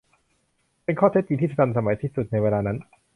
[0.83, 2.77] เป็นข้อเท็จจริงที่ทันสมัยที่สุดในเวลานั้น